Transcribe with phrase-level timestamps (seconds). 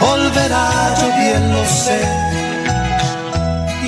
[0.00, 2.34] volverá, yo bien lo sé.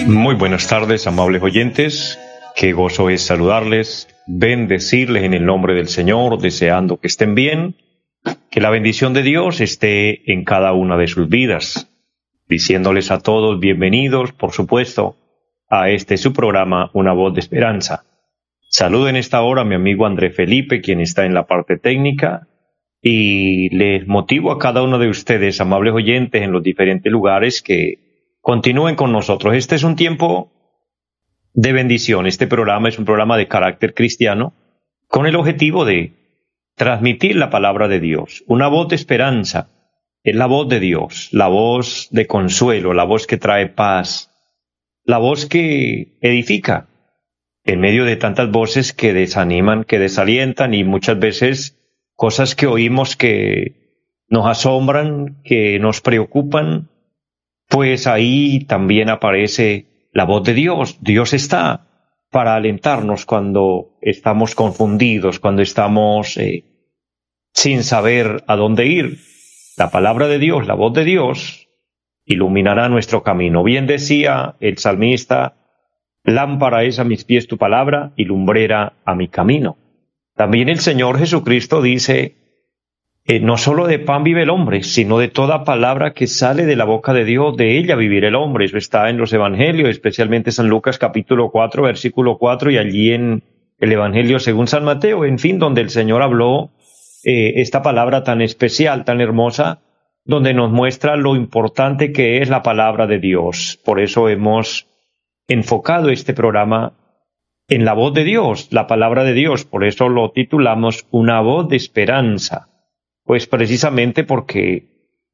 [0.06, 2.18] Muy buenas tardes, amables oyentes.
[2.54, 7.76] Qué gozo es saludarles, bendecirles en el nombre del Señor, deseando que estén bien,
[8.50, 11.90] que la bendición de Dios esté en cada una de sus vidas,
[12.48, 15.16] diciéndoles a todos bienvenidos, por supuesto,
[15.68, 18.04] a este su programa Una voz de esperanza.
[18.70, 22.48] Saludo en esta hora a mi amigo André Felipe, quien está en la parte técnica,
[23.02, 28.34] y les motivo a cada uno de ustedes, amables oyentes en los diferentes lugares, que
[28.41, 29.54] continúen con nosotros.
[29.54, 30.52] Este es un tiempo
[31.52, 32.26] de bendición.
[32.26, 34.54] Este programa es un programa de carácter cristiano
[35.09, 36.12] con el objetivo de
[36.74, 39.70] transmitir la palabra de Dios, una voz de esperanza.
[40.23, 44.30] Es la voz de Dios, la voz de consuelo, la voz que trae paz,
[45.04, 46.88] la voz que edifica
[47.65, 51.76] en medio de tantas voces que desaniman, que desalientan y muchas veces
[52.16, 53.86] cosas que oímos que
[54.28, 56.90] nos asombran, que nos preocupan,
[57.68, 60.98] pues ahí también aparece la voz de Dios.
[61.00, 61.86] Dios está
[62.30, 66.64] para alentarnos cuando estamos confundidos, cuando estamos eh,
[67.53, 69.19] sin saber a dónde ir.
[69.76, 71.69] La palabra de Dios, la voz de Dios,
[72.25, 73.62] iluminará nuestro camino.
[73.62, 75.54] Bien decía el salmista,
[76.25, 79.76] lámpara es a mis pies tu palabra y lumbrera a mi camino.
[80.37, 82.37] También el Señor Jesucristo dice,
[83.25, 86.76] eh, no solo de pan vive el hombre, sino de toda palabra que sale de
[86.76, 88.66] la boca de Dios, de ella vivir el hombre.
[88.66, 93.42] Eso está en los Evangelios, especialmente San Lucas capítulo 4, versículo 4 y allí en
[93.78, 96.70] el Evangelio según San Mateo, en fin, donde el Señor habló
[97.24, 99.80] eh, esta palabra tan especial, tan hermosa,
[100.26, 103.80] donde nos muestra lo importante que es la palabra de Dios.
[103.84, 104.86] Por eso hemos
[105.48, 106.92] enfocado este programa
[107.69, 109.65] en la voz de Dios, la palabra de Dios.
[109.65, 112.69] Por eso lo titulamos Una voz de esperanza
[113.27, 114.87] pues precisamente porque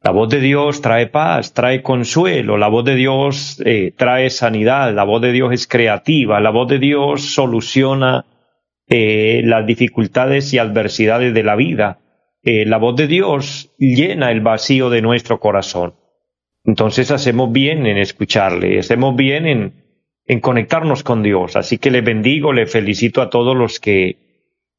[0.03, 4.93] la voz de Dios trae paz, trae consuelo, la voz de Dios eh, trae sanidad,
[4.95, 8.25] la voz de Dios es creativa, la voz de Dios soluciona
[8.89, 12.01] eh, las dificultades y adversidades de la vida.
[12.43, 15.95] Eh, la voz de Dios llena el vacío de nuestro corazón.
[16.65, 19.82] Entonces hacemos bien en escucharle, hacemos bien en,
[20.33, 21.57] en conectarnos con Dios.
[21.57, 24.17] Así que le bendigo, le felicito a todos los que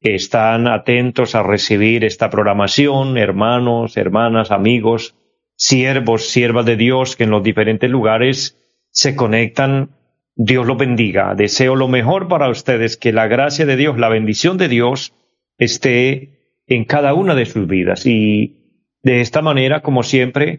[0.00, 5.14] están atentos a recibir esta programación, hermanos, hermanas, amigos,
[5.54, 8.58] siervos, siervas de Dios que en los diferentes lugares
[8.90, 9.90] se conectan.
[10.34, 11.36] Dios los bendiga.
[11.36, 15.14] Deseo lo mejor para ustedes, que la gracia de Dios, la bendición de Dios
[15.56, 18.06] esté en cada una de sus vidas.
[18.06, 18.56] Y
[19.04, 20.58] de esta manera, como siempre,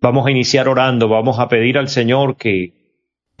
[0.00, 2.79] vamos a iniciar orando, vamos a pedir al Señor que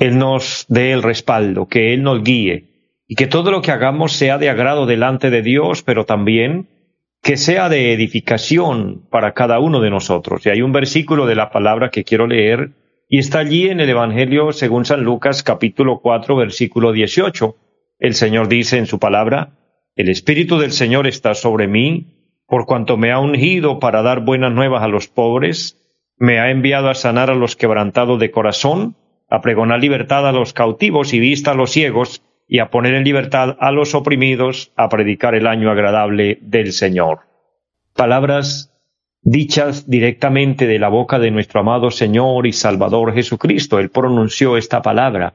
[0.00, 2.64] Él nos dé el respaldo, que Él nos guíe,
[3.06, 6.68] y que todo lo que hagamos sea de agrado delante de Dios, pero también
[7.22, 10.46] que sea de edificación para cada uno de nosotros.
[10.46, 12.70] Y hay un versículo de la palabra que quiero leer
[13.10, 17.56] y está allí en el Evangelio según San Lucas capítulo 4 versículo 18.
[17.98, 19.58] El Señor dice en su palabra,
[19.96, 24.52] El Espíritu del Señor está sobre mí, por cuanto me ha ungido para dar buenas
[24.52, 25.76] nuevas a los pobres,
[26.16, 28.96] me ha enviado a sanar a los quebrantados de corazón,
[29.30, 33.04] a pregonar libertad a los cautivos y vista a los ciegos, y a poner en
[33.04, 37.20] libertad a los oprimidos, a predicar el año agradable del Señor.
[37.94, 38.74] Palabras
[39.22, 43.78] dichas directamente de la boca de nuestro amado Señor y Salvador Jesucristo.
[43.78, 45.34] Él pronunció esta palabra.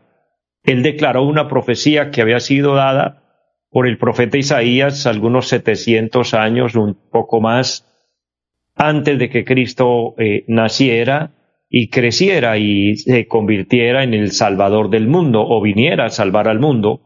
[0.64, 3.24] Él declaró una profecía que había sido dada
[3.70, 7.88] por el profeta Isaías algunos setecientos años, un poco más,
[8.76, 11.32] antes de que Cristo eh, naciera
[11.70, 16.60] y creciera y se convirtiera en el Salvador del mundo o viniera a salvar al
[16.60, 17.02] mundo.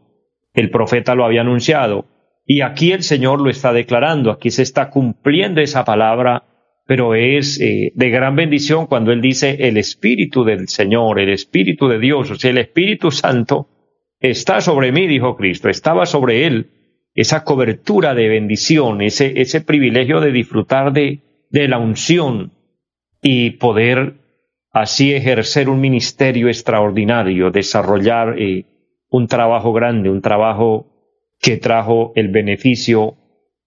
[0.54, 2.06] El profeta lo había anunciado
[2.46, 6.44] y aquí el Señor lo está declarando, aquí se está cumpliendo esa palabra,
[6.86, 11.86] pero es eh, de gran bendición cuando Él dice el Espíritu del Señor, el Espíritu
[11.88, 13.68] de Dios, o sea, el Espíritu Santo
[14.18, 16.70] está sobre mí, dijo Cristo, estaba sobre Él
[17.14, 21.20] esa cobertura de bendición, ese, ese privilegio de disfrutar de,
[21.50, 22.52] de la unción
[23.22, 24.19] y poder
[24.72, 28.66] así ejercer un ministerio extraordinario, desarrollar eh,
[29.08, 30.86] un trabajo grande, un trabajo
[31.40, 33.16] que trajo el beneficio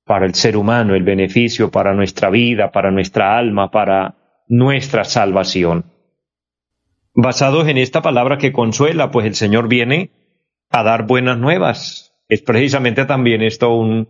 [0.06, 4.16] para el ser humano, el beneficio para nuestra vida, para nuestra alma, para
[4.48, 5.86] nuestra salvación.
[7.16, 10.10] basados en esta palabra que consuela, pues el Señor viene
[10.70, 12.16] a dar buenas nuevas.
[12.28, 14.10] Es precisamente también esto un,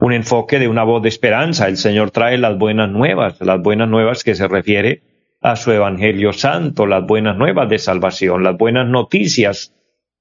[0.00, 1.68] un enfoque de una voz de esperanza.
[1.68, 5.09] El Señor trae las buenas nuevas, las buenas nuevas que se refiere
[5.40, 9.74] a su Evangelio Santo, las buenas nuevas de salvación, las buenas noticias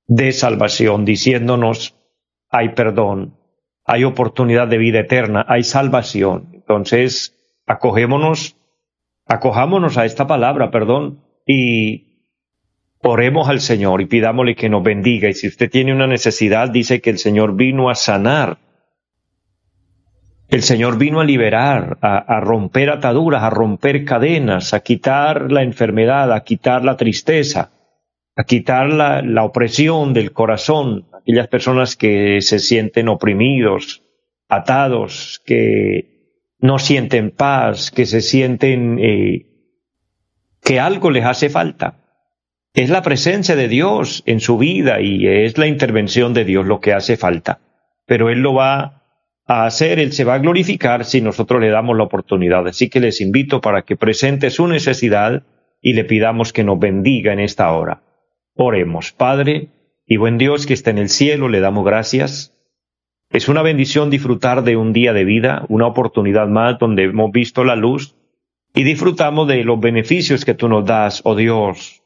[0.08, 1.96] de salvación, diciéndonos,
[2.50, 3.36] hay perdón,
[3.86, 6.50] hay oportunidad de vida eterna, hay salvación.
[6.54, 7.36] Entonces,
[7.66, 8.56] acogémonos,
[9.26, 12.26] acojámonos a esta palabra, perdón, y
[13.02, 15.30] oremos al Señor y pidámosle que nos bendiga.
[15.30, 18.58] Y si usted tiene una necesidad, dice que el Señor vino a sanar
[20.50, 26.34] el Señor vino a liberar, a, romper ataduras, a romper cadenas, a quitar la enfermedad,
[26.34, 27.72] a quitar la tristeza,
[28.36, 34.02] a quitar la, opresión del corazón, aquellas personas que se sienten oprimidos,
[34.48, 39.46] atados, que no sienten paz, que se sienten eh,
[40.64, 42.00] que algo les hace falta.
[42.74, 46.80] Es la presencia de Dios en su vida y es la intervención de Dios lo
[46.80, 47.60] que hace falta.
[48.08, 48.99] Pero Él lo va
[49.50, 52.68] a hacer, Él se va a glorificar si nosotros le damos la oportunidad.
[52.68, 55.42] Así que les invito para que presente su necesidad
[55.82, 58.04] y le pidamos que nos bendiga en esta hora.
[58.54, 59.70] Oremos, Padre
[60.06, 62.56] y buen Dios que está en el cielo, le damos gracias.
[63.32, 67.64] Es una bendición disfrutar de un día de vida, una oportunidad más donde hemos visto
[67.64, 68.16] la luz
[68.76, 72.04] y disfrutamos de los beneficios que tú nos das, oh Dios,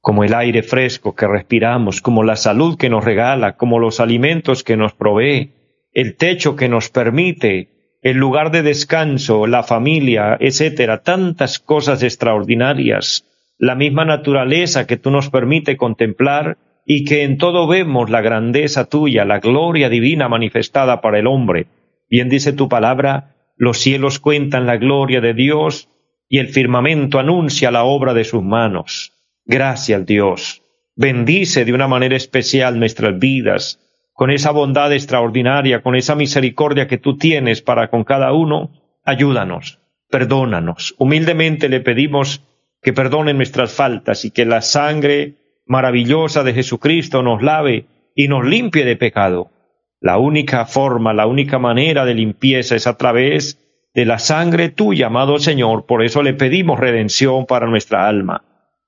[0.00, 4.64] como el aire fresco que respiramos, como la salud que nos regala, como los alimentos
[4.64, 5.52] que nos provee,
[5.92, 13.24] el techo que nos permite, el lugar de descanso, la familia, etcétera, tantas cosas extraordinarias,
[13.58, 18.86] la misma naturaleza que tú nos permite contemplar y que en todo vemos la grandeza
[18.86, 21.66] tuya, la gloria divina manifestada para el hombre.
[22.08, 25.88] Bien dice tu palabra, los cielos cuentan la gloria de Dios
[26.28, 29.12] y el firmamento anuncia la obra de sus manos.
[29.44, 30.62] Gracias Dios.
[30.94, 33.80] Bendice de una manera especial nuestras vidas,
[34.18, 38.72] con esa bondad extraordinaria, con esa misericordia que tú tienes para con cada uno,
[39.04, 39.78] ayúdanos,
[40.10, 40.96] perdónanos.
[40.98, 42.42] Humildemente le pedimos
[42.82, 45.36] que perdone nuestras faltas y que la sangre
[45.66, 49.52] maravillosa de Jesucristo nos lave y nos limpie de pecado.
[50.00, 55.06] La única forma, la única manera de limpieza es a través de la sangre tuya,
[55.06, 55.86] amado Señor.
[55.86, 58.42] Por eso le pedimos redención para nuestra alma.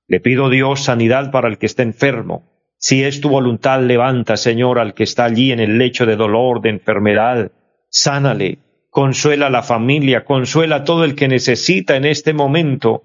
[0.09, 2.50] Le pido Dios sanidad para el que esté enfermo,
[2.83, 6.61] si es tu voluntad, levanta, Señor, al que está allí en el lecho de dolor,
[6.61, 7.51] de enfermedad,
[7.91, 8.57] sánale,
[8.89, 13.03] consuela a la familia, consuela a todo el que necesita en este momento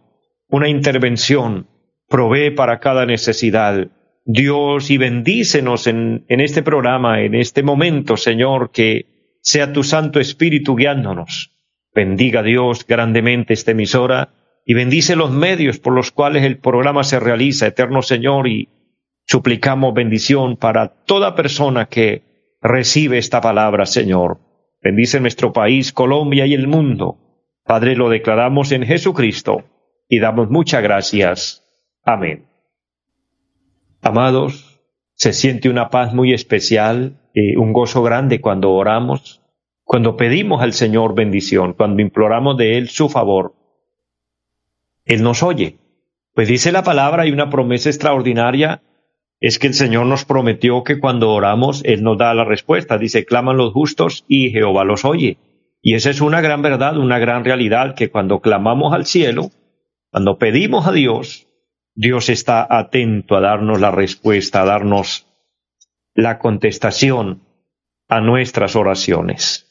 [0.49, 1.67] una intervención,
[2.09, 3.89] provee para cada necesidad.
[4.25, 10.75] Dios, y bendícenos en, este programa, en este momento, Señor, que sea tu Santo Espíritu
[10.75, 11.53] guiándonos.
[11.95, 14.31] Bendiga Dios grandemente esta emisora
[14.65, 18.71] y bendice los medios por los cuales el programa se realiza, eterno Señor, y
[19.27, 22.23] Suplicamos bendición para toda persona que
[22.63, 24.39] recibe esta palabra, Señor.
[24.81, 27.19] Bendice nuestro país, Colombia y el mundo.
[27.65, 29.65] Padre, lo declaramos en Jesucristo
[30.09, 31.65] y damos muchas gracias.
[32.05, 32.47] Amén.
[34.01, 34.81] Amados,
[35.15, 39.43] se siente una paz muy especial, y un gozo grande cuando oramos,
[39.85, 43.55] cuando pedimos al Señor bendición, cuando imploramos de Él su favor.
[45.05, 45.77] Él nos oye.
[46.35, 48.83] Pues dice la palabra y una promesa extraordinaria
[49.41, 52.99] es que el Señor nos prometió que cuando oramos, Él nos da la respuesta.
[52.99, 55.39] Dice, claman los justos y Jehová los oye.
[55.83, 59.51] Y esa es una gran verdad, una gran realidad, que cuando clamamos al cielo,
[60.11, 61.47] cuando pedimos a Dios,
[61.95, 65.27] Dios está atento a darnos la respuesta, a darnos
[66.15, 67.43] la contestación
[68.09, 69.67] a nuestras oraciones.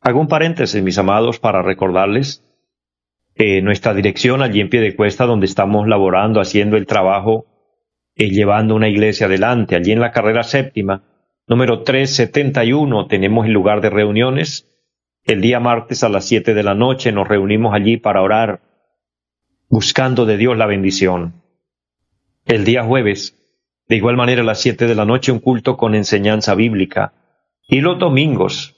[0.00, 2.44] Hago un paréntesis, mis amados, para recordarles
[3.34, 7.46] eh, nuestra dirección allí en pie de cuesta, donde estamos laborando, haciendo el trabajo
[8.18, 9.76] eh, llevando una iglesia adelante.
[9.76, 11.04] Allí en la carrera séptima,
[11.46, 14.66] número 371, tenemos el lugar de reuniones.
[15.24, 18.60] El día martes a las siete de la noche nos reunimos allí para orar,
[19.68, 21.42] buscando de Dios la bendición.
[22.44, 23.36] El día jueves,
[23.88, 27.12] de igual manera a las siete de la noche, un culto con enseñanza bíblica.
[27.68, 28.74] Y los domingos,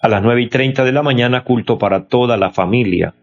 [0.00, 3.14] a las nueve y treinta de la mañana, culto para toda la familia.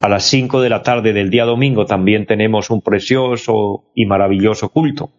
[0.00, 4.70] A las cinco de la tarde del día domingo también tenemos un precioso y maravilloso
[4.70, 5.12] culto.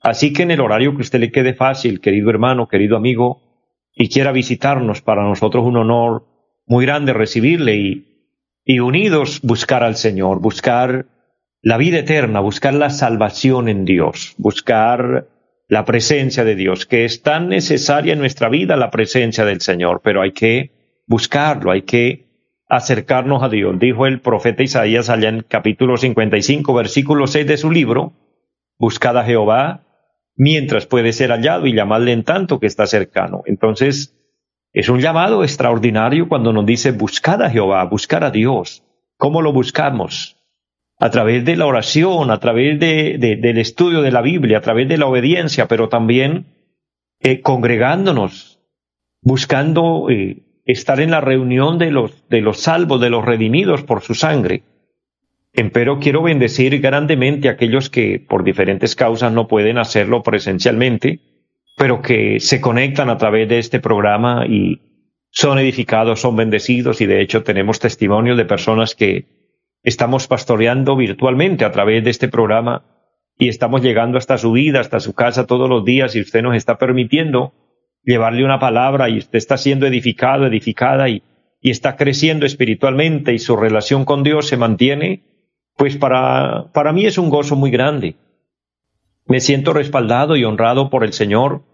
[0.00, 3.42] Así que en el horario que usted le quede fácil, querido hermano, querido amigo,
[3.96, 6.24] y quiera visitarnos, para nosotros un honor
[6.66, 8.06] muy grande recibirle y,
[8.64, 11.06] y unidos buscar al Señor, buscar
[11.60, 15.26] la vida eterna, buscar la salvación en Dios, buscar
[15.66, 20.00] la presencia de Dios, que es tan necesaria en nuestra vida la presencia del Señor,
[20.04, 22.27] pero hay que buscarlo, hay que
[22.68, 23.78] acercarnos a Dios.
[23.78, 28.12] Dijo el profeta Isaías allá en capítulo 55, versículo 6 de su libro,
[28.78, 29.84] buscad a Jehová
[30.36, 33.42] mientras puede ser hallado y llamadle en tanto que está cercano.
[33.46, 34.14] Entonces,
[34.72, 38.84] es un llamado extraordinario cuando nos dice buscad a Jehová, buscar a Dios.
[39.16, 40.36] ¿Cómo lo buscamos?
[41.00, 44.88] A través de la oración, a través de, del estudio de la Biblia, a través
[44.88, 46.46] de la obediencia, pero también
[47.20, 48.60] eh, congregándonos,
[49.22, 54.02] buscando eh, estar en la reunión de los, de los salvos, de los redimidos por
[54.02, 54.62] su sangre.
[55.54, 61.20] Empero quiero bendecir grandemente a aquellos que por diferentes causas no pueden hacerlo presencialmente,
[61.78, 64.82] pero que se conectan a través de este programa y
[65.30, 69.24] son edificados, son bendecidos y de hecho tenemos testimonios de personas que
[69.82, 72.84] estamos pastoreando virtualmente a través de este programa
[73.38, 76.56] y estamos llegando hasta su vida, hasta su casa todos los días y usted nos
[76.56, 77.54] está permitiendo
[78.08, 81.22] llevarle una palabra y usted está siendo edificado, edificada y,
[81.60, 85.24] y está creciendo espiritualmente y su relación con Dios se mantiene,
[85.76, 88.16] pues para, para mí es un gozo muy grande.
[89.26, 91.64] Me siento respaldado y honrado por el Señor,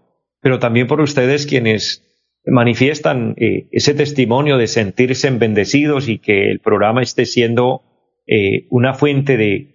[0.41, 2.03] pero también por ustedes quienes
[2.45, 7.81] manifiestan eh, ese testimonio de sentirse bendecidos y que el programa esté siendo
[8.27, 9.73] eh, una fuente de,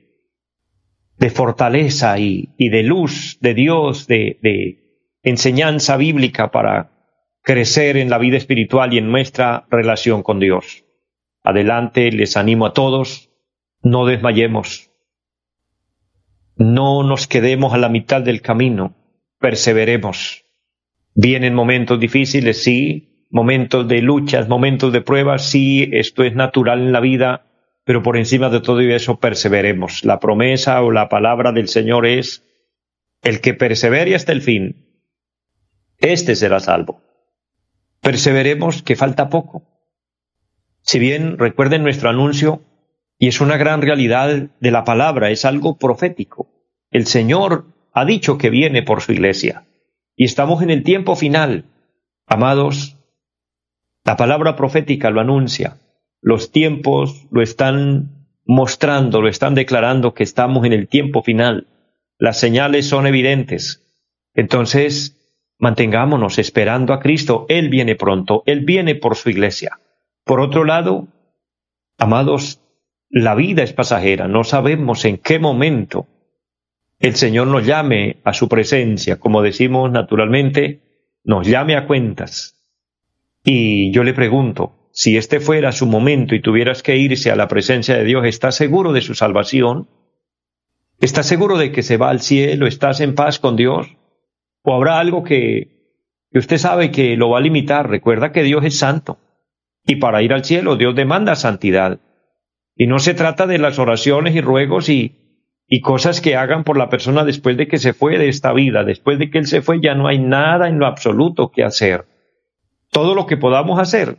[1.16, 4.89] de fortaleza y, y, de luz de Dios, de, de,
[5.22, 6.90] enseñanza bíblica para
[7.42, 10.84] crecer en la vida espiritual y en nuestra relación con Dios.
[11.42, 13.30] Adelante, les animo a todos,
[13.82, 14.90] no desmayemos,
[16.56, 18.94] no nos quedemos a la mitad del camino,
[19.38, 20.44] perseveremos.
[21.14, 26.92] Vienen momentos difíciles, sí, momentos de luchas, momentos de pruebas, sí, esto es natural en
[26.92, 27.46] la vida,
[27.84, 30.04] pero por encima de todo eso perseveremos.
[30.04, 32.44] La promesa o la palabra del Señor es,
[33.22, 34.89] el que persevere hasta el fin,
[36.00, 37.02] este será salvo.
[38.00, 39.62] Perseveremos que falta poco.
[40.82, 42.62] Si bien recuerden nuestro anuncio,
[43.18, 46.48] y es una gran realidad de la palabra, es algo profético.
[46.90, 49.66] El Señor ha dicho que viene por su iglesia,
[50.16, 51.66] y estamos en el tiempo final.
[52.26, 52.96] Amados,
[54.04, 55.76] la palabra profética lo anuncia,
[56.22, 61.66] los tiempos lo están mostrando, lo están declarando que estamos en el tiempo final.
[62.18, 63.82] Las señales son evidentes.
[64.34, 65.19] Entonces,
[65.60, 67.46] Mantengámonos esperando a Cristo.
[67.48, 69.78] Él viene pronto, Él viene por su iglesia.
[70.24, 71.06] Por otro lado,
[71.98, 72.60] amados,
[73.10, 76.06] la vida es pasajera, no sabemos en qué momento
[76.98, 80.80] el Señor nos llame a su presencia, como decimos naturalmente,
[81.24, 82.56] nos llame a cuentas.
[83.44, 87.48] Y yo le pregunto, si este fuera su momento y tuvieras que irse a la
[87.48, 89.88] presencia de Dios, ¿estás seguro de su salvación?
[91.00, 92.66] ¿Estás seguro de que se va al cielo?
[92.66, 93.88] ¿Estás en paz con Dios?
[94.62, 95.98] ¿O habrá algo que,
[96.32, 97.88] usted sabe que lo va a limitar?
[97.88, 99.18] Recuerda que Dios es santo.
[99.86, 102.00] Y para ir al cielo Dios demanda santidad.
[102.76, 106.76] Y no se trata de las oraciones y ruegos y, y cosas que hagan por
[106.76, 108.84] la persona después de que se fue de esta vida.
[108.84, 112.06] Después de que Él se fue ya no hay nada en lo absoluto que hacer.
[112.90, 114.18] Todo lo que podamos hacer,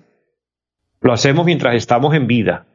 [1.02, 2.68] lo hacemos mientras estamos en vida.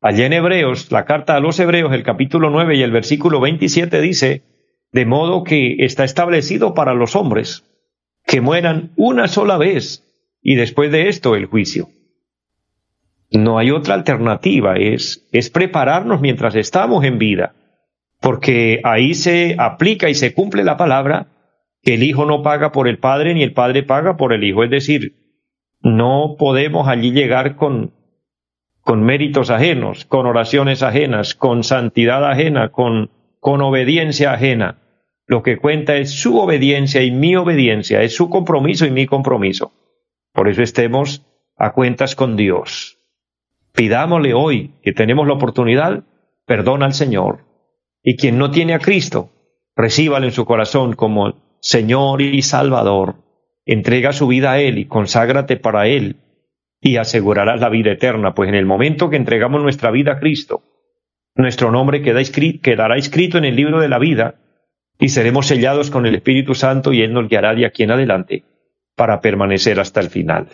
[0.00, 4.00] Allá en Hebreos, la carta a los Hebreos, el capítulo 9 y el versículo 27
[4.00, 4.42] dice,
[4.92, 7.64] de modo que está establecido para los hombres
[8.26, 10.04] que mueran una sola vez
[10.42, 11.88] y después de esto el juicio.
[13.30, 17.54] No hay otra alternativa, es, es prepararnos mientras estamos en vida,
[18.20, 21.26] porque ahí se aplica y se cumple la palabra
[21.82, 24.64] que el Hijo no paga por el Padre ni el Padre paga por el Hijo,
[24.64, 25.14] es decir,
[25.80, 27.92] no podemos allí llegar con,
[28.80, 34.78] con méritos ajenos, con oraciones ajenas, con santidad ajena, con con obediencia ajena.
[35.26, 39.72] Lo que cuenta es su obediencia y mi obediencia, es su compromiso y mi compromiso.
[40.32, 41.26] Por eso estemos
[41.56, 42.98] a cuentas con Dios.
[43.74, 46.04] Pidámosle hoy que tenemos la oportunidad,
[46.46, 47.44] perdona al Señor.
[48.02, 49.30] Y quien no tiene a Cristo,
[49.76, 53.16] recíbalo en su corazón como Señor y Salvador.
[53.66, 56.16] Entrega su vida a Él y conságrate para Él
[56.80, 60.62] y asegurarás la vida eterna, pues en el momento que entregamos nuestra vida a Cristo,
[61.38, 64.34] nuestro nombre quedará escrito en el libro de la vida
[64.98, 68.42] y seremos sellados con el Espíritu Santo y Él nos guiará de aquí en adelante
[68.96, 70.48] para permanecer hasta el final.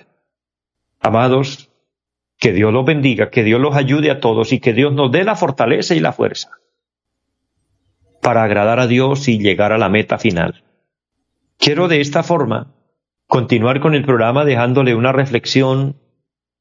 [1.01, 1.71] Amados,
[2.39, 5.25] que Dios los bendiga, que Dios los ayude a todos y que Dios nos dé
[5.25, 6.51] la fortaleza y la fuerza
[8.21, 10.65] para agradar a Dios y llegar a la meta final.
[11.59, 12.75] Quiero de esta forma
[13.27, 15.97] continuar con el programa dejándole una reflexión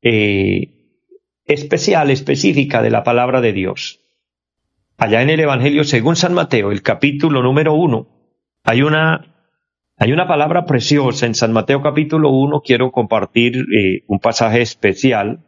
[0.02, 1.02] eh,
[1.44, 4.03] especial, específica de la palabra de Dios
[5.04, 8.08] allá en el Evangelio según San Mateo, el capítulo número uno,
[8.64, 9.36] hay una,
[9.98, 15.46] hay una palabra preciosa en San Mateo capítulo uno, quiero compartir eh, un pasaje especial.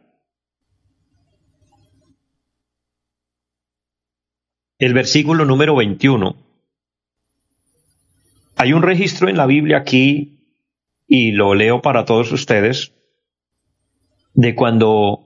[4.78, 6.36] El versículo número 21.
[8.56, 10.60] Hay un registro en la Biblia aquí,
[11.06, 12.92] y lo leo para todos ustedes,
[14.34, 15.25] de cuando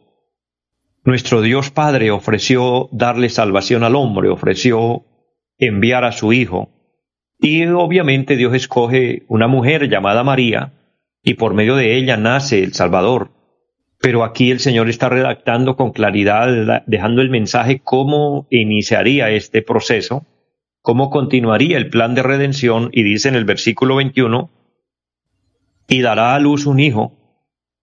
[1.04, 5.04] nuestro Dios Padre ofreció darle salvación al hombre, ofreció
[5.58, 6.70] enviar a su Hijo.
[7.38, 10.74] Y obviamente Dios escoge una mujer llamada María,
[11.22, 13.30] y por medio de ella nace el Salvador.
[13.98, 20.26] Pero aquí el Señor está redactando con claridad, dejando el mensaje cómo iniciaría este proceso,
[20.82, 24.50] cómo continuaría el plan de redención, y dice en el versículo 21,
[25.88, 27.12] y dará a luz un hijo,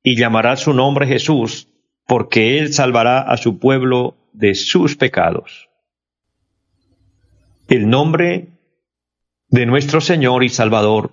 [0.04, 1.67] y llamará su nombre Jesús,
[2.08, 5.70] porque él salvará a su pueblo de sus pecados.
[7.68, 8.48] El nombre
[9.50, 11.12] de nuestro Señor y Salvador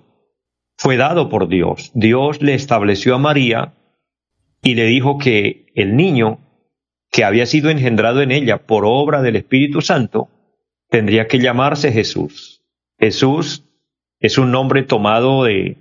[0.77, 1.91] fue dado por Dios.
[1.93, 3.73] Dios le estableció a María
[4.63, 6.39] y le dijo que el niño
[7.11, 10.29] que había sido engendrado en ella por obra del Espíritu Santo
[10.89, 12.61] tendría que llamarse Jesús.
[12.97, 13.63] Jesús
[14.19, 15.77] es un nombre tomado de,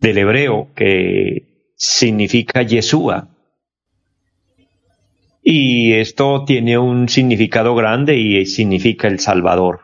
[0.00, 3.28] del hebreo que significa Yeshua,
[5.50, 9.80] y esto tiene un significado grande y significa el Salvador.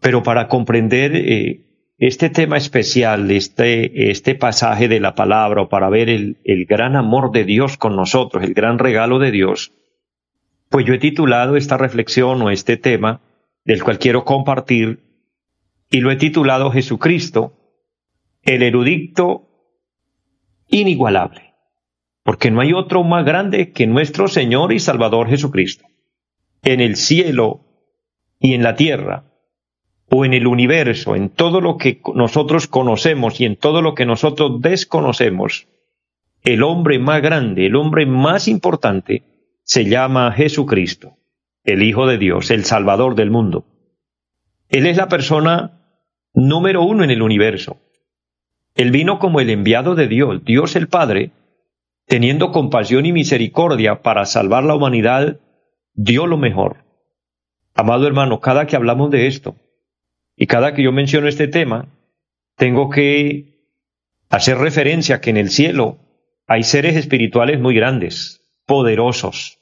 [0.00, 1.60] Pero para comprender eh,
[1.96, 7.30] este tema especial, este, este pasaje de la palabra, para ver el, el gran amor
[7.30, 9.74] de Dios con nosotros, el gran regalo de Dios,
[10.70, 13.20] pues yo he titulado esta reflexión o este tema,
[13.64, 15.04] del cual quiero compartir,
[15.88, 17.52] y lo he titulado Jesucristo,
[18.42, 19.46] el erudito
[20.66, 21.51] inigualable
[22.22, 25.84] porque no hay otro más grande que nuestro Señor y Salvador Jesucristo.
[26.62, 27.60] En el cielo
[28.38, 29.24] y en la tierra,
[30.14, 34.04] o en el universo, en todo lo que nosotros conocemos y en todo lo que
[34.04, 35.66] nosotros desconocemos,
[36.44, 39.22] el hombre más grande, el hombre más importante,
[39.62, 41.16] se llama Jesucristo,
[41.64, 43.64] el Hijo de Dios, el Salvador del mundo.
[44.68, 45.80] Él es la persona
[46.34, 47.78] número uno en el universo.
[48.74, 51.30] Él vino como el enviado de Dios, Dios el Padre,
[52.12, 55.40] teniendo compasión y misericordia para salvar la humanidad,
[55.94, 56.84] dio lo mejor.
[57.72, 59.56] Amado hermano, cada que hablamos de esto
[60.36, 61.88] y cada que yo menciono este tema,
[62.58, 63.64] tengo que
[64.28, 66.00] hacer referencia a que en el cielo
[66.46, 69.60] hay seres espirituales muy grandes, poderosos.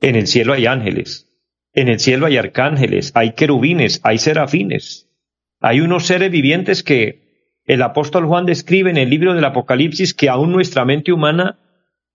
[0.00, 1.32] En el cielo hay ángeles,
[1.72, 5.08] en el cielo hay arcángeles, hay querubines, hay serafines.
[5.60, 10.28] Hay unos seres vivientes que el apóstol Juan describe en el libro del Apocalipsis que
[10.28, 11.60] aún nuestra mente humana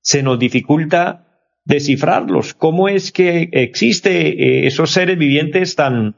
[0.01, 1.27] se nos dificulta
[1.65, 2.53] descifrarlos.
[2.53, 6.15] ¿Cómo es que existe eh, esos seres vivientes tan,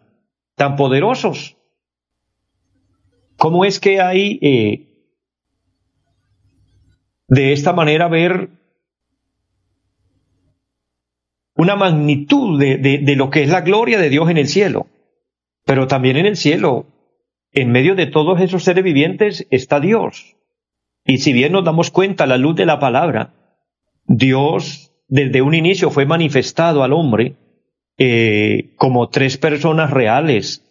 [0.56, 1.58] tan poderosos?
[3.38, 4.88] ¿Cómo es que hay eh,
[7.28, 8.50] de esta manera ver
[11.56, 14.88] una magnitud de, de lo que es la gloria de Dios en el cielo?
[15.66, 16.88] Pero también en el cielo,
[17.52, 20.36] en medio de todos esos seres vivientes, está Dios.
[21.06, 23.34] Y si bien nos damos cuenta la luz de la palabra,
[24.06, 27.36] Dios desde un inicio fue manifestado al hombre
[27.98, 30.64] eh, como tres personas reales,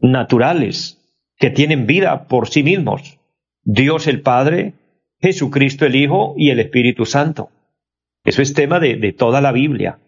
[0.00, 0.98] naturales,
[1.38, 3.18] que tienen vida por sí mismos.
[3.62, 4.74] Dios el Padre,
[5.20, 7.50] Jesucristo el Hijo y el Espíritu Santo.
[8.24, 9.98] Eso es tema de, de toda la Biblia.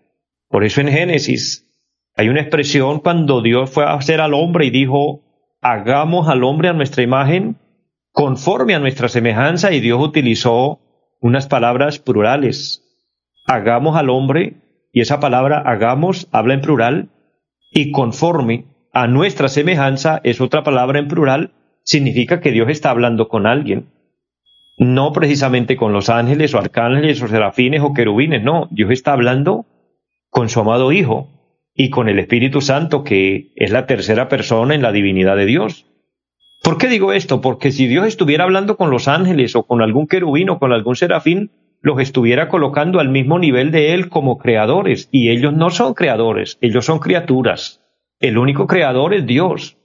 [0.49, 1.67] Por eso en Génesis
[2.15, 5.23] hay una expresión cuando Dios fue a hacer al hombre y dijo,
[5.61, 7.57] hagamos al hombre a nuestra imagen
[8.11, 10.81] conforme a nuestra semejanza y Dios utilizó
[11.23, 12.83] unas palabras plurales.
[13.47, 14.57] Hagamos al hombre,
[14.93, 17.09] y esa palabra hagamos habla en plural,
[17.71, 21.53] y conforme a nuestra semejanza es otra palabra en plural,
[21.85, 23.87] significa que Dios está hablando con alguien.
[24.79, 29.65] No precisamente con los ángeles o arcángeles o serafines o querubines, no, Dios está hablando
[30.29, 31.29] con su amado Hijo
[31.73, 35.87] y con el Espíritu Santo, que es la tercera persona en la divinidad de Dios.
[36.63, 37.41] ¿Por qué digo esto?
[37.41, 40.95] Porque si Dios estuviera hablando con los ángeles o con algún querubín o con algún
[40.95, 45.95] serafín, los estuviera colocando al mismo nivel de Él como creadores, y ellos no son
[45.95, 47.83] creadores, ellos son criaturas.
[48.21, 49.77] El único creador es Dios.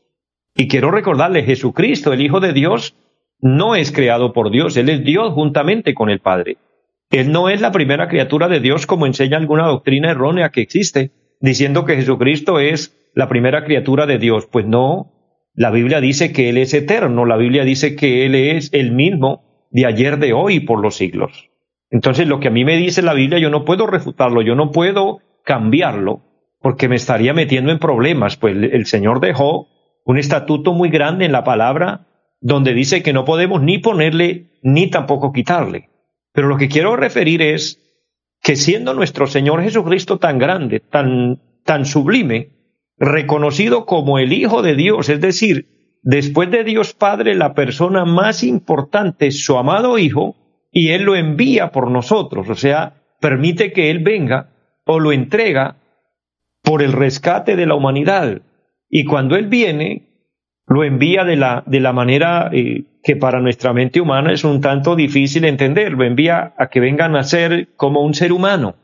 [0.55, 2.95] Y quiero recordarles, Jesucristo, el Hijo de Dios,
[3.39, 6.57] no es creado por Dios, Él es Dios juntamente con el Padre.
[7.09, 11.11] Él no es la primera criatura de Dios como enseña alguna doctrina errónea que existe,
[11.39, 14.47] diciendo que Jesucristo es la primera criatura de Dios.
[14.51, 15.16] Pues no,
[15.57, 19.67] la Biblia dice que Él es eterno, la Biblia dice que Él es el mismo
[19.71, 21.49] de ayer, de hoy y por los siglos.
[21.89, 24.71] Entonces lo que a mí me dice la Biblia yo no puedo refutarlo, yo no
[24.71, 26.21] puedo cambiarlo,
[26.61, 29.67] porque me estaría metiendo en problemas, pues el Señor dejó
[30.05, 32.05] un estatuto muy grande en la palabra
[32.39, 35.89] donde dice que no podemos ni ponerle ni tampoco quitarle.
[36.33, 37.81] Pero lo que quiero referir es
[38.43, 42.49] que siendo nuestro Señor Jesucristo tan grande, tan tan sublime,
[42.97, 48.43] reconocido como el Hijo de Dios, es decir, después de Dios Padre, la persona más
[48.43, 50.35] importante su amado Hijo,
[50.71, 54.49] y Él lo envía por nosotros, o sea, permite que Él venga
[54.85, 55.77] o lo entrega
[56.63, 58.41] por el rescate de la humanidad.
[58.89, 60.07] Y cuando Él viene,
[60.67, 64.59] lo envía de la, de la manera eh, que para nuestra mente humana es un
[64.61, 65.93] tanto difícil entender.
[65.93, 68.75] Lo envía a que venga a nacer como un ser humano,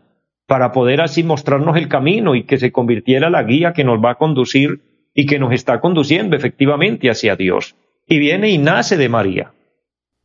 [0.54, 4.12] para poder así mostrarnos el camino y que se convirtiera la guía que nos va
[4.12, 4.82] a conducir
[5.16, 7.76] y que nos está conduciendo efectivamente hacia Dios.
[8.08, 9.54] Y viene y nace de María.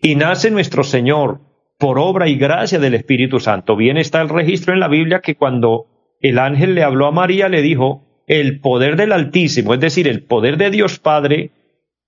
[0.02, 1.40] Y nace nuestro Señor
[1.78, 3.74] por obra y gracia del Espíritu Santo.
[3.74, 5.86] Bien está el registro en la Biblia que cuando
[6.20, 10.24] el ángel le habló a María le dijo, el poder del Altísimo, es decir, el
[10.24, 11.52] poder de Dios Padre,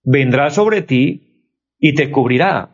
[0.04, 2.68] vendrá sobre ti y te cubrirá.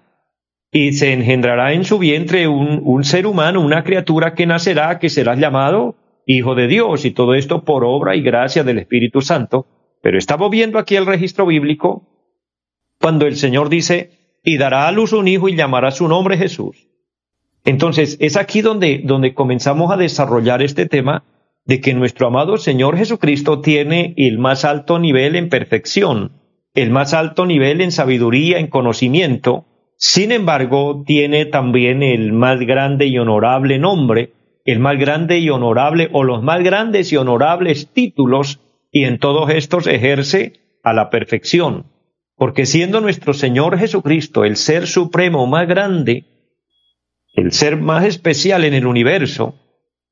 [0.71, 5.09] Y se engendrará en su vientre un, un ser humano, una criatura que nacerá, que
[5.09, 9.67] será llamado Hijo de Dios, y todo esto por obra y gracia del Espíritu Santo.
[10.03, 12.07] Pero estamos viendo aquí el registro bíblico
[13.01, 14.11] cuando el Señor dice,
[14.43, 16.89] y dará a luz un hijo y llamará su nombre Jesús.
[17.65, 21.25] Entonces, es aquí donde, donde comenzamos a desarrollar este tema
[21.65, 26.33] de que nuestro amado Señor Jesucristo tiene el más alto nivel en perfección,
[26.75, 29.67] el más alto nivel en sabiduría, en conocimiento,
[29.97, 34.33] sin embargo, tiene también el más grande y honorable nombre,
[34.65, 38.61] el más grande y honorable o los más grandes y honorables títulos,
[38.93, 41.87] y en todos estos ejerce a la perfección.
[42.37, 46.25] Porque siendo nuestro Señor Jesucristo el ser supremo más grande,
[47.33, 49.55] el ser más especial en el universo,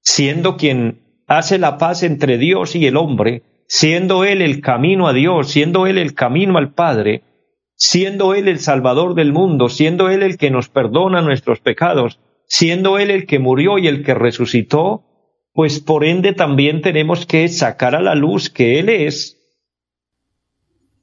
[0.00, 5.12] siendo quien hace la paz entre Dios y el hombre, siendo Él el camino a
[5.12, 7.22] Dios, siendo Él el camino al Padre,
[7.86, 12.98] siendo Él el Salvador del mundo, siendo Él el que nos perdona nuestros pecados, siendo
[12.98, 15.02] Él el que murió y el que resucitó,
[15.52, 19.38] pues por ende también tenemos que sacar a la luz que Él es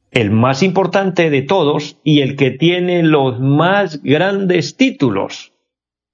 [0.10, 5.54] el más importante de todos y el que tiene los más grandes títulos,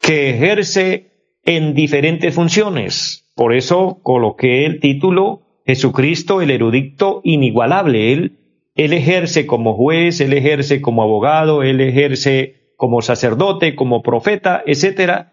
[0.02, 3.32] que ejerce en diferentes funciones.
[3.36, 8.12] Por eso coloqué el título Jesucristo el erudito inigualable.
[8.12, 8.38] Él,
[8.78, 15.28] él ejerce como juez, él ejerce como abogado, él ejerce como sacerdote, como profeta, etc.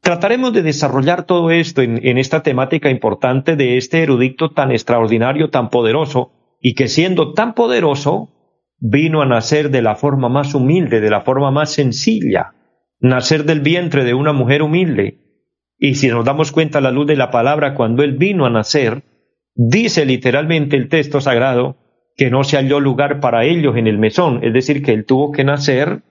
[0.00, 5.50] Trataremos de desarrollar todo esto en, en esta temática importante de este erudito tan extraordinario,
[5.50, 8.30] tan poderoso, y que siendo tan poderoso,
[8.78, 12.54] vino a nacer de la forma más humilde, de la forma más sencilla,
[12.98, 15.20] nacer del vientre de una mujer humilde,
[15.82, 18.50] y si nos damos cuenta a la luz de la palabra, cuando Él vino a
[18.50, 19.02] nacer,
[19.54, 21.78] dice literalmente el texto sagrado
[22.20, 25.32] que no se halló lugar para ellos en el mesón, es decir, que Él tuvo
[25.32, 26.02] que nacer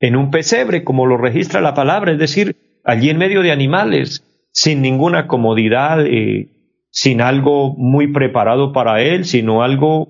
[0.00, 4.24] en un pesebre, como lo registra la palabra, es decir, allí en medio de animales,
[4.50, 6.48] sin ninguna comodidad, eh,
[6.90, 10.08] sin algo muy preparado para Él, sino algo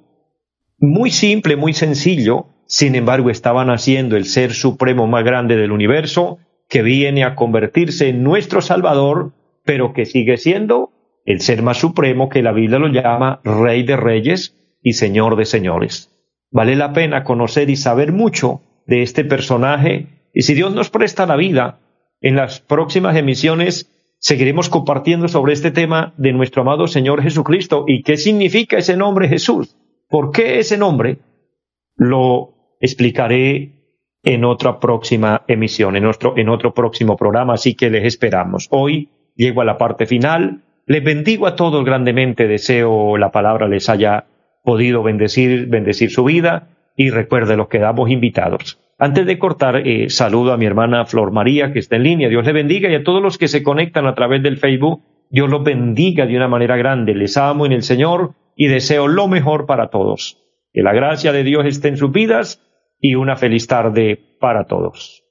[0.78, 2.46] muy simple, muy sencillo.
[2.64, 8.08] Sin embargo, estaba naciendo el ser supremo más grande del universo, que viene a convertirse
[8.08, 9.32] en nuestro Salvador,
[9.66, 10.92] pero que sigue siendo
[11.26, 15.44] el ser más supremo que la Biblia lo llama Rey de Reyes y Señor de
[15.44, 16.10] Señores.
[16.50, 21.26] Vale la pena conocer y saber mucho de este personaje y si Dios nos presta
[21.26, 21.80] la vida,
[22.20, 28.02] en las próximas emisiones seguiremos compartiendo sobre este tema de nuestro amado Señor Jesucristo y
[28.02, 29.76] qué significa ese nombre Jesús.
[30.08, 31.18] ¿Por qué ese nombre?
[31.96, 33.72] Lo explicaré
[34.22, 38.68] en otra próxima emisión, en, nuestro, en otro próximo programa, así que les esperamos.
[38.70, 40.62] Hoy llego a la parte final.
[40.86, 44.26] Les bendigo a todos grandemente, deseo la palabra les haya
[44.62, 48.78] podido bendecir, bendecir su vida y recuerde los quedamos invitados.
[48.98, 52.28] Antes de cortar, eh, saludo a mi hermana Flor María que está en línea.
[52.28, 55.02] Dios le bendiga y a todos los que se conectan a través del Facebook.
[55.28, 57.14] Dios los bendiga de una manera grande.
[57.14, 60.38] Les amo en el Señor y deseo lo mejor para todos.
[60.72, 62.60] Que la gracia de Dios esté en sus vidas
[63.00, 65.24] y una feliz tarde para todos.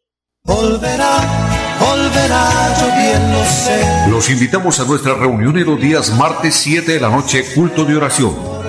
[4.10, 7.96] Los invitamos a nuestra reunión en los días martes 7 de la noche, culto de
[7.96, 8.61] oración